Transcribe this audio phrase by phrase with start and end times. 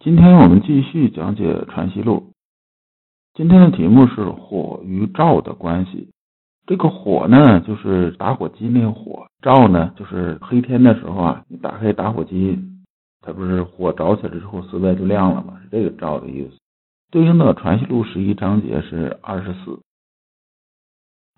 [0.00, 2.32] 今天我们继续讲解《传习录》。
[3.34, 6.10] 今天的题目是火与照的关系。
[6.66, 12.56] 这个火呢，就是打火机那个火；照呢，就是黑天的时候啊，你打开打火机，
[13.22, 15.58] 它不是火着起来之后，四外就亮了吗？
[15.64, 16.56] 是这个“照”的意思。
[17.10, 19.80] 对应的《传习录》十一章节是二十四。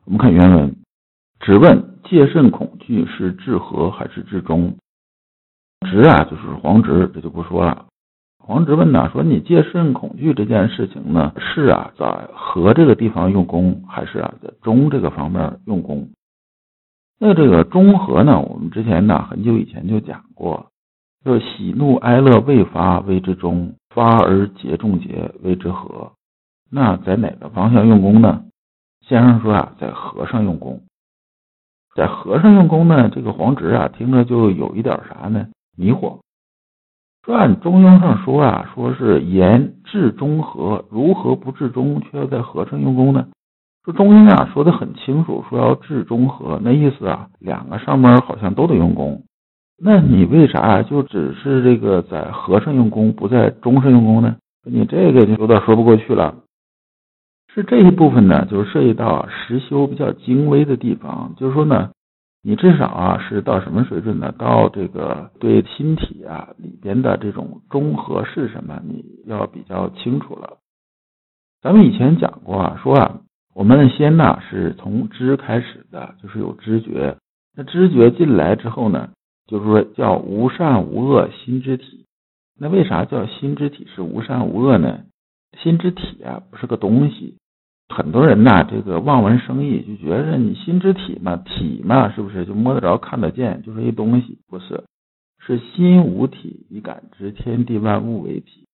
[0.05, 0.77] 我们看原文：
[1.41, 4.77] 只问戒慎恐惧是治和还是治中？
[5.91, 7.87] 直啊，就是黄直，这就不说了。
[8.51, 16.09] 黄直问呐，说你戒慎恐惧这件事情呢，是啊，在和这个地方用功，还是啊，在中这个方面用功？
[17.21, 20.67] 那这个中和呢，我们之前呢很久以前就讲过，
[21.25, 26.11] 就喜怒哀乐未发谓之中，发而节众节谓之和。
[26.69, 28.43] 那在哪个方向用功呢？
[29.07, 30.83] 先生说啊，在和上用功，
[31.95, 35.47] 在和上用功呢，这个黄直啊，听着就有一点啥呢？
[35.77, 36.19] 迷惑。
[37.33, 43.27] 按中庸上说啊，说是言治中和，如何不治中，却要在和上用功呢？
[43.85, 49.23] 说中庸啊，说的很清楚，说要治中和，那意思啊，两个上面好像都得用功。
[49.83, 54.37] 那你为啥就只是这个在和上用功，不在中上用功呢？
[54.65, 56.35] 你这个就有点说不过去了。
[57.55, 61.91] 是这一部分呢，就是涉及到实修比较精微的地方，就是说呢。
[62.43, 64.33] 你至少啊是到什么水准呢？
[64.39, 70.59] 到这个对心体啊里边的这种中和是什么，你要比较清楚了。
[71.61, 73.21] 咱们以前讲过啊，说啊，
[73.55, 77.19] 我们的先呢是从知开始的，就是有知觉。
[77.55, 79.11] 那知觉进来之后呢，
[79.47, 82.07] 就是说叫无善无恶心之体。
[82.59, 85.01] 那为啥叫心之体是无善无恶呢？
[85.59, 87.37] 心之体啊不是个东西。
[87.91, 94.39] 很多人呐，这个望文生义，就觉得你心之体嘛，体嘛，是不是就摸得着、看得见，就是一东西？
[94.49, 94.85] 不是，
[95.41, 98.67] 是心无体以感知天地万物为体。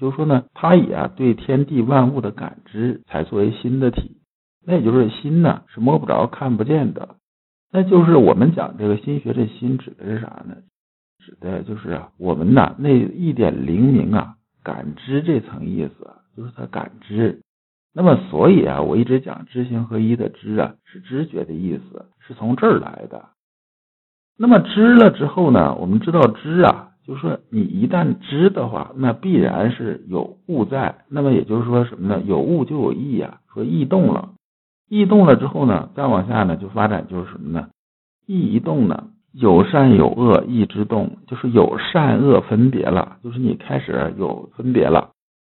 [0.00, 4.16] 就是说呢，他以啊对天地万物的感知，才作为心的体。
[4.64, 7.16] 那也就是心呢，是摸不着、看不见的。
[7.70, 10.56] 那就是我们讲这个心学，这心指的是啥呢？
[11.18, 14.34] 指的就是啊，我们呐那一点灵明啊，
[14.64, 17.40] 感知这层意思，就是他感知。
[17.94, 23.26] 那么，所以啊，我一直讲知行合一的知啊，是知觉的意思，是从这儿来的。
[24.38, 31.04] 那么知了之后呢，我们知道知啊，就是说你一旦知的话，那必然是有物在。
[31.08, 32.22] 那么也就是说什么呢？
[32.24, 33.40] 有物就有意啊。
[33.52, 34.30] 说意动了，
[34.88, 37.68] 意动了之后呢，再往下呢，就发展就是什么呢？
[38.26, 45.10] 意一动呢，有善有恶意之动，就是有善恶分别了，就是你开始有分别了。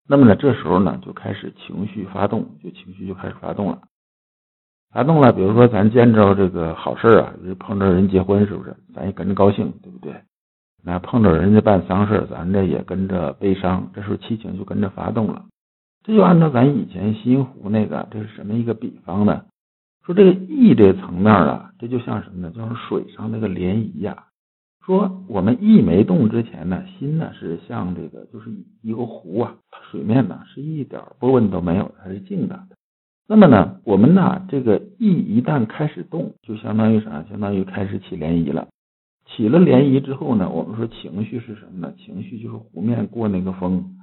[0.07, 3.81] 那么呢，这时候呢，就开始情绪发动，就情绪就开始发动了，
[4.93, 5.33] 发动了。
[5.33, 8.77] 比如说，咱见着这个好事啊，碰着人结婚，是不是？
[8.95, 10.15] 咱也跟着高兴，对不对？
[10.83, 15.47] 那碰着人家办丧事咱这也跟着悲伤，这时候七情就跟着发动了。
[16.03, 19.47] 这就按照咱以前西湖那个，这是什么一个比方呢？
[20.05, 22.51] 说这个意这层面啊，这就像什么呢？
[22.51, 24.25] 就像水上那个涟漪呀。
[24.85, 28.51] 说我们意没动之前呢，心呢是像这个，就是
[28.83, 29.57] 一个湖啊，
[29.91, 32.69] 水面呢是一点波纹都没有，它是静的。
[33.27, 37.25] 那么呢，我们呢这个意一旦开始动，就相当于啥？
[37.31, 38.69] 相当于开始起涟漪了。
[39.27, 41.95] 起了涟漪之后呢，我们说情绪是什么呢？
[41.97, 43.97] 情绪就是湖面过那个风。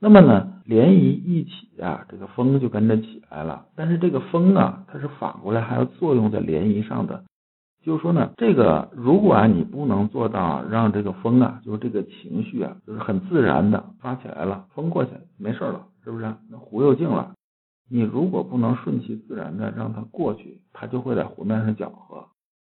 [0.00, 3.66] 那么呢，涟漪一起啊，这个风就跟着起来了。
[3.76, 7.22] 但是这个风啊，它是反过来还要作用在涟漪上的。
[7.88, 16.34] 就是说呢，这个如果啊你不能做到让这个风啊，就是这个情绪啊，就是很自然的发起来了，风过去没事了，是不是？
[16.50, 17.32] 那湖又静了。
[17.88, 22.26] 你如果不能顺其自然的让它过去，它就会在湖面上搅和，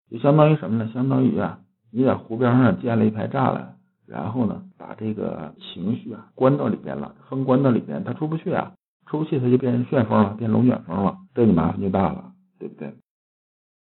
[0.09, 0.89] 就相当于什么呢？
[0.93, 1.59] 相当于啊，
[1.91, 3.75] 你在湖边上建了一排栅栏，
[4.07, 8.71] 然后呢，把这个情绪啊关到里边了，风关到里边，它出不去啊，
[9.07, 12.93] 出不去它就变成旋风了，变龙卷风了，这你麻烦就大了，对不对？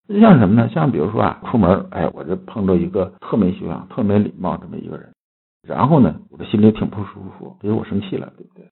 [0.09, 0.69] 就像什么呢？
[0.69, 5.09] 像比如说啊，出门，哎，我这碰着一个特没修养、特没礼貌这么一个人，
[5.67, 8.67] 然后呢，我这心里挺不舒服，比如我生气了，对不对？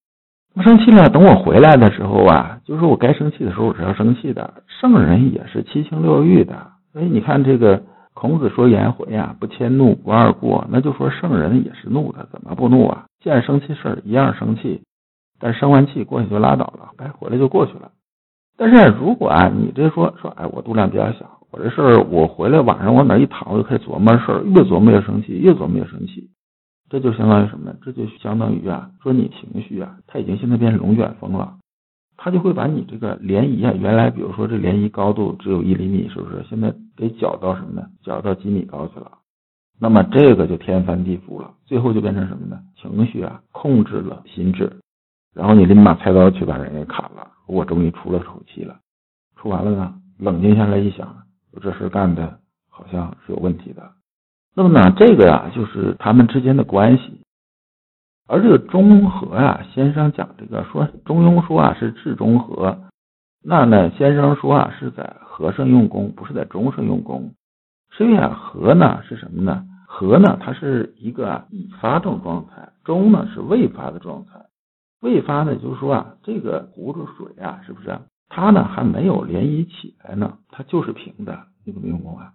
[0.57, 4.63] 我生气了，等我回来的时候啊，就是我该生气的时候我是要生气的。
[4.67, 7.81] 圣人也是七情六欲的，所以你看这个
[8.13, 13.07] 孔子说颜回呀，不迁怒，不贰过，那就说圣人也是怒的，怎么不怒啊？
[13.23, 14.83] 见生气事儿一样生气，
[15.39, 17.93] 但生完气过去就拉倒了，该回来就过去了。
[18.63, 26.29] 但是如果啊，你这说说，哎，我度量比较小，我这事儿我回来晚上往哪一躺，我就开始琢磨事儿，越琢磨越生气，越琢磨越生气，
[26.91, 27.77] 这就相当于什么呢？
[27.83, 31.57] 这就相当于啊，说你情绪啊，它已经现在变成龙卷风了。
[32.19, 36.45] 它就会把你这个涟漪啊，原来比如说这涟漪高度只有一厘米，是不是？
[36.51, 37.87] 现在给搅到什么呢？
[38.03, 39.13] 搅到几米高去了。
[39.81, 42.61] 那么这个就天翻地覆了，最后就变成什么呢？
[42.77, 44.71] 情绪啊控制了心智，
[45.35, 47.29] 然后你拎把菜刀去把人给砍了。
[47.47, 48.77] 我终于出了口气了，
[49.37, 51.17] 出完了呢，冷静下来一想，
[51.61, 52.39] 这事干的
[52.69, 53.91] 好像是有问题的。
[54.55, 57.21] 那么呢，这个呀就是他们之间的关系。
[58.29, 62.79] 而这个中和啊，先生讲这个说中庸说啊是治中和，
[63.43, 67.35] 那呢先生说啊是在和上用功，不是在中上用功。
[67.99, 69.65] 因为啊和呢是什么呢？
[69.87, 74.41] 和呢它是一个已发这种状态，中呢是未发的状态。
[75.01, 77.99] 未发呢就是说啊这个壶子水啊是不是？
[78.29, 81.47] 它呢还没有涟漪起来呢，它就是平的。
[81.65, 82.33] 你怎么用功啊？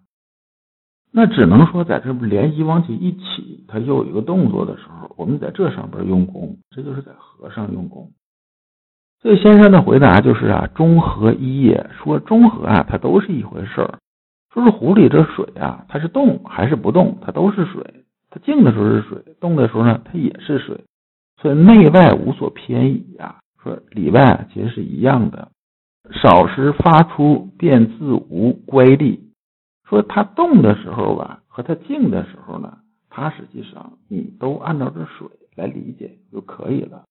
[1.11, 8.11] 那只能说，在这不涟漪往起一起，它又有一个动作的时候，我们在这上边用功，这就是在和上用功。
[9.21, 11.89] 所以先生的回答就是啊，中和一也。
[12.03, 13.99] 说中和啊，它都是一回事儿。
[14.53, 18.03] 说是壶里这水啊，它是动还是不动，它都是水。
[18.29, 20.83] 它静的时候是水，动的时候呢，它也是水。
[21.45, 23.35] 所以内外无所偏移呀。
[23.61, 25.51] 说里外其实是一样的。
[26.11, 29.29] 少时发出，便自无乖力。
[29.87, 32.79] 说它动的时候吧，和它静的时候呢，
[33.11, 37.03] 它实际上你都按照这水来理解就可以了。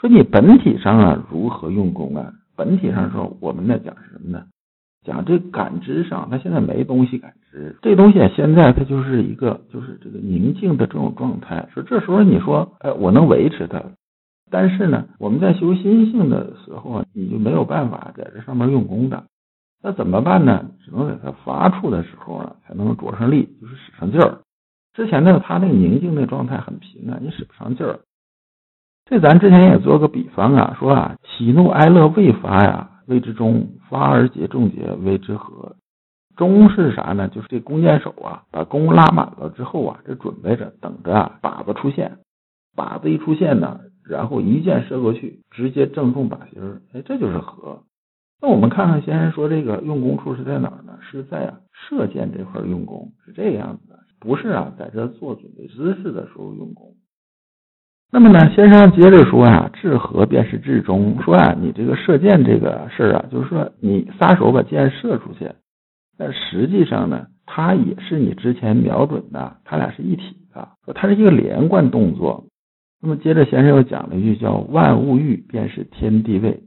[0.00, 2.32] 说你本体上啊如何用功啊？
[2.56, 4.46] 本体上说，我们在讲什么呢？
[5.04, 11.68] 讲这感知上，它现在没东西感知，这东西现在它就是一个就是这个宁静的这种状态。
[11.72, 13.82] 说这时候你说，哎，我能维持它，
[14.50, 19.24] 但是呢，我们在修心性的时候，你就没有办法在这上面用功的。
[19.82, 20.64] 那怎么办呢？
[20.82, 24.38] 只能在它发出的时候啊，才能着上力，就是使上劲儿。
[24.94, 28.00] 之前呢，它那个宁静的状态很平啊，你使不上劲儿。
[29.04, 35.76] 这咱之前也做个比方啊，说啊，喜怒哀乐未发呀，谓之中；发而结众结，谓之和。
[36.36, 37.28] 中是啥呢？
[37.28, 42.18] 就是这弓箭手啊，把弓拉满了之后啊，这准备着等着啊，靶子出现。
[42.76, 46.82] 靶子一出现呢，然后一箭射过去，直接正中靶心儿。
[46.92, 47.84] 哎，这就是和。
[48.42, 50.98] 那我们看看先生说这个用功处是在哪儿呢？
[51.00, 56.96] 是在啊射箭这块用功，是这个样子的，不是啊在这做准备姿势的时候用功。
[58.14, 61.20] 那么呢，先生接着说啊，治和便是治中。
[61.20, 65.50] 说啊，你这个射箭这个事儿啊，就是说你撒手把箭射出去，
[66.16, 72.44] 但实际上呢，它也是你之前瞄准的，它俩是一体的，它是一个连贯动作。
[73.02, 76.62] 那么接着先生又讲了一句叫“万物欲便是天地位”。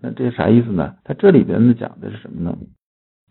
[0.00, 0.94] 那这啥意思呢？
[1.02, 2.56] 他这里边呢讲的是什么呢？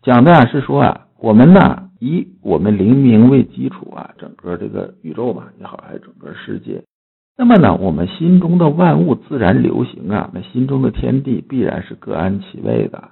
[0.02, 6.82] 讲的啊是说啊，我们呢以我们灵明为基础啊，整个这个宇宙吧也好，还是整个世界。
[7.36, 13.10] 那么呢，我们心中的万物自然流行啊，那心中的天地必然是各安其位的。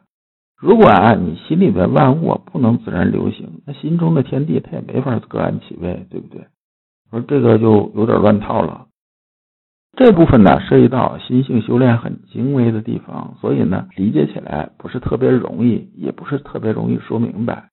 [0.56, 6.46] 如果啊你心里边万物不能自然流行，那心中的天地它也没法各安其位，对不对？
[7.10, 8.86] 说这个就有点乱套了。
[9.96, 17.70] 这部分呢，涉及到心性修炼很精微的地方，所以呢，理解起来不是特别容易，也不是特别容易说明白。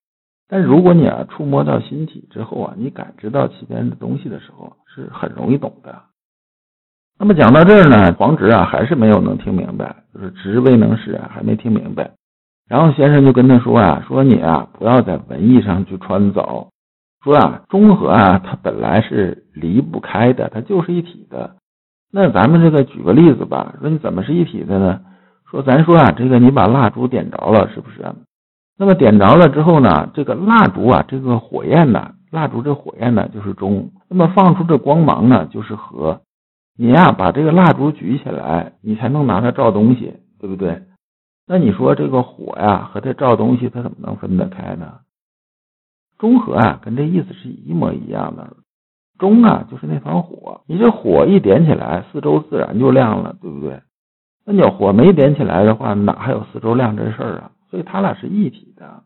[0.48, 6.09] 但如果你啊触摸到心体之后啊，你感知到其边的东西的时候，是很容易懂的。
[7.22, 12.10] 那么讲到这儿呢，黄直啊还是没有能听明白，就是直未能使啊，还没听明白。
[12.66, 16.68] 然后先生就跟他说啊，说你啊不要在文艺上去穿凿，
[17.22, 21.56] 说啊中和啊它本来是离不开的，它就是一体的。
[22.10, 25.00] 那咱们这个举个例子吧，说你怎么是一体的呢？
[25.50, 28.02] 说咱说啊，这个你把蜡烛点着了，是不是？
[28.78, 36.18] 那么点着了之后呢，这个蜡烛啊，这个火焰呢，蜡烛这火焰呢就是中，那么放出这光芒呢就是和。
[36.76, 40.82] 你呀把这个蜡烛举起来，你才能拿它照东西，对不对？
[41.46, 45.00] 那你说这个火呀和它照东西，它怎么能分得开呢？
[46.18, 48.56] 中和啊，跟这意思是一模一样的。
[49.18, 53.82] 中啊，就是那团火，你这火一点起来，四周自然就亮了，对不对？
[54.46, 57.52] 那你要火没点起来的话，哪还有四周亮这事儿啊？
[57.70, 59.02] 所以它俩是一体的。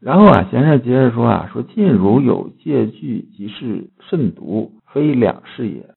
[0.00, 5.95] 然后啊，先生接着说啊，说近如有借据，即是慎独，非两事也。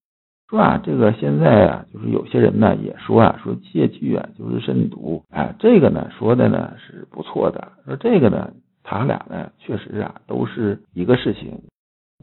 [0.50, 7.74] 说啊，这个现在啊，就是有些人呢也说啊，说借据啊就是慎独，哎，这个呢说的呢是不错的。
[7.86, 8.52] 说这个呢。
[8.82, 11.62] 他俩呢确实啊都是一个事情，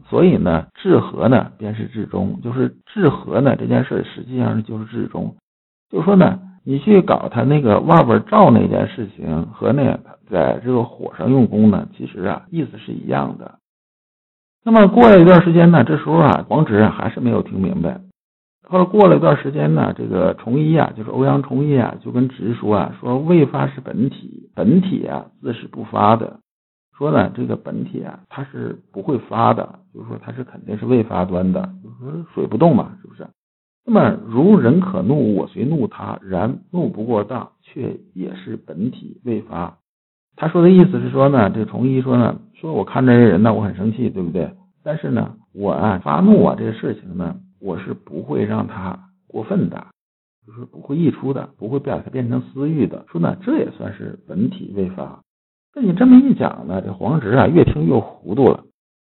[0.09, 5.33] 所以呢治和呢便是至中，就是治和呢这件事实际上就是至中，
[5.89, 9.97] 就说呢你去搞他那个外边照那件事情和那
[10.29, 13.59] 在这个火上用功呢，其实啊意思是一样的。
[14.65, 18.01] 那么过了一段时间呢，这时候啊黄直还是没有听明白。
[18.69, 26.41] 后来过了一段时间呢，这个崇一啊，就是欧阳崇一啊，就跟直说啊，说未发是本体，本体啊自是不发的。
[26.97, 33.25] 说呢，这个本体啊，它是不会发的，就是说它是肯定是未发端的，就是说水不动嘛，是不是？
[33.85, 39.77] 那么如人可怒，我虽怒他，然怒不过当，却也是本体未发。
[40.35, 44.51] 他说的意思是说呢，这个崇一说呢，说我看着这人呢，我很生气，对不对？
[44.83, 47.37] 但是呢，我啊发怒啊，这个事情呢。
[47.59, 48.97] 我是不会让他
[49.27, 49.87] 过分的，
[50.45, 53.05] 就是不会溢出的，不会把它变成私欲的。
[53.11, 55.21] 说呢，这也算是本体未发。
[55.75, 58.63] 那你这么一讲呢，这黄直啊越听越糊涂了。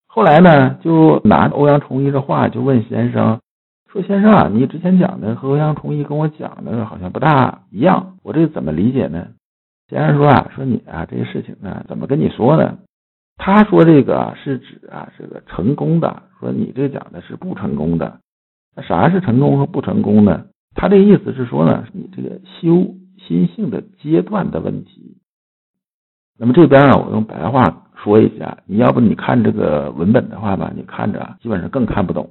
[0.08, 3.39] 后来呢，就拿欧阳崇一的话就问先生
[3.91, 9.27] 说：“先生啊，你之前讲的和欧阳崇一跟我讲的好像不大一样，我这怎么理解呢？”
[9.88, 12.79] 先生说啊，说你啊这个事情呢，怎么跟你说呢？
[13.38, 18.19] 他说这个是指啊这个成功的，说你这讲的是不成功的。
[18.81, 20.45] 啥是成功和不成功呢？
[20.75, 25.17] 他这意思是说呢，你这个修心性的阶段的问题。
[26.38, 32.29] 那么这边啊，我用白话说一下，你要不你看这个文本的话吧，你看着基本上更看不懂。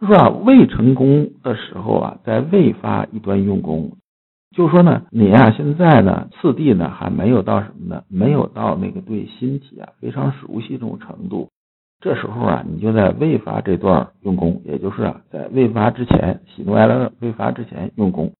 [0.00, 3.96] 就说啊，未成功的时候啊，在未发一端用功，
[4.54, 8.04] 就说呢，你啊现在呢，次第呢还没有到什么呢？
[8.08, 11.48] 没有到那个对心体啊非常熟悉这种程度。
[12.02, 18.32] 这时候啊，你就在未发这段用功，也就是啊，在未发之前，喜怒哀乐未发之前用功。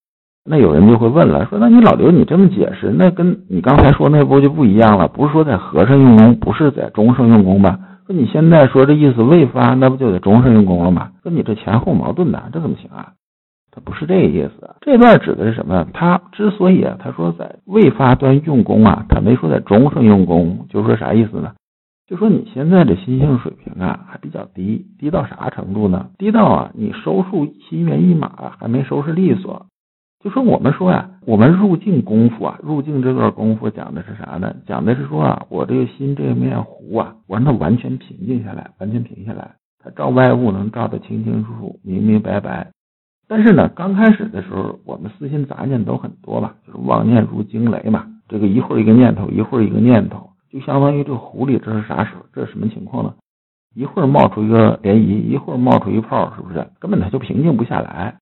[0.45, 5.07] 那有人就会问了，说那你老刘你这么解释，那跟你刚才说那不就不一样了？
[5.07, 7.79] 不是说在和尚用功，不是在中圣用功吗？
[8.09, 11.11] 说你现在说这意思未发，那不就得中圣用功了吗？
[11.23, 13.13] 说你这前后矛盾呐，这怎么行啊？
[13.71, 14.75] 他不是这个意思。
[14.81, 15.87] 这段指的是什么？
[15.95, 21.53] 他之所以啊，他说在未发端用功啊，他没说在中圣用功，就是说啥意思呢？
[22.13, 26.11] 就说你现在的心性水平啊，还比较低，低到啥程度呢？
[26.19, 29.65] 低到啊，你收束心猿意马还没收拾利索。
[30.23, 34.55] 就说我们说呀，我们入境功夫啊，入境这段功夫讲的是啥呢？
[34.67, 39.53] 讲的是说啊，我这个心这面湖啊，我让它完全平静下来，完全平下来，
[39.83, 42.73] 它照外物能照得清清楚楚、明明白白。
[43.27, 50.29] 但是呢，刚开始的时候，我们私心杂念都很多吧，就是妄念如惊雷嘛，这个一会儿一个念头，一会儿一个念头。
[50.53, 52.27] 就相当于这湖里，这是啥时候？
[52.33, 53.15] 这是什么情况呢？
[53.75, 56.69] 一会儿冒出一个涟漪，一会儿冒出一泡，是不是？
[56.79, 58.19] 根本它就平静不下来。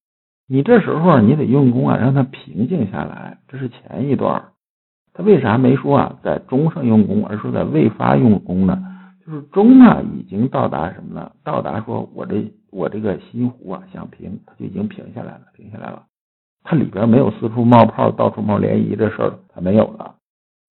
[0.46, 3.38] 你这时候你得用功啊，让它平静下来。
[3.48, 4.44] 这是前一段。
[5.12, 8.80] 他为啥没说啊，在中上用功，而说在未发用功呢？
[9.26, 11.32] 就是中啊，已经到达什么呢？
[11.42, 16.04] 到达说我这我这个心湖啊想平，它就已经平下来了，平下来了。
[16.62, 20.14] 它里边没有四处冒泡、到处冒涟漪这事儿，它没有了。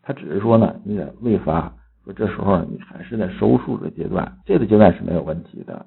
[0.09, 1.71] 他只是说呢，你在未发，
[2.03, 5.85] 说这时候你还是在收束的阶段，这个阶段是没有问题的。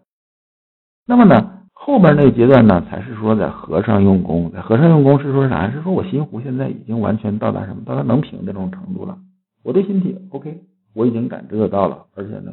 [1.05, 5.69] 那么呢，后边那个阶段呢，才是说在和尚用功，在和尚用功是说啥？
[5.73, 7.83] 是说我心湖现在已经完全到达什么？
[7.85, 9.19] 到达能平的这种程度了。
[9.65, 10.61] 我对心体 OK，
[10.95, 12.53] 我已经感知得到了，而且呢，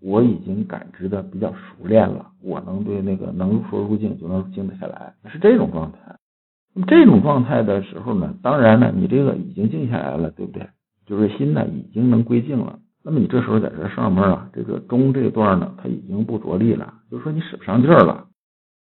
[0.00, 5.98] 我已经感知的比较熟练了，我能对那个能说入境就能静得下来，是这种状态。
[6.74, 10.64] 那么这种状态的时候呢，当然呢，你这个已经静下来了，对不对？
[11.08, 12.78] 就是心呢，已经能归静了。
[13.02, 18.26] 那么你这时候在这上面啊，这个中这段呢，它已经不着力了，就是说你使不上劲儿了。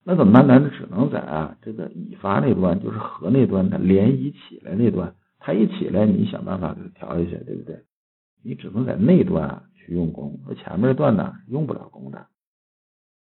[0.04, 0.72] 那怎么办呢？
[0.76, 7.78] 只能在啊这个已发那端，就是和那端的涟漪起来那端，它一起来，你想办法给它调一下，对不对？
[8.44, 12.26] 你只能在那端啊去用功，而前面段呢用不了功的。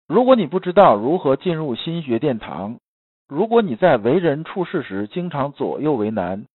[0.09, 2.79] 如果你不知道如何进入心学殿堂，
[3.29, 6.47] 如果你在为人处事时经常左右为难。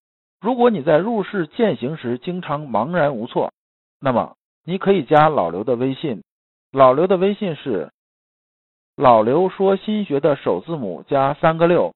[0.46, 3.52] 如果你在入世践行时经常茫然无措，
[4.00, 6.22] 那么你可以加老刘的微信。
[6.72, 7.90] 老刘的微信是
[8.96, 11.96] 老刘说心学的首字母加三个六。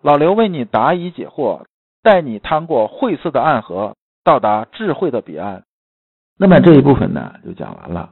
[0.00, 1.66] 老刘为你答疑解惑，
[2.02, 5.64] 带你趟过晦涩的暗河，到达智慧的彼岸。
[6.38, 8.08] 那么这一部分呢就讲完了。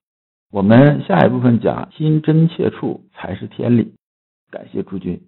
[0.50, 3.94] 我们下一部分讲心真切处才是天理。
[4.50, 5.18] 感谢诸君。